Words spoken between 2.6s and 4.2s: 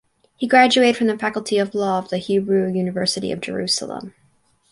University of Jerusalem.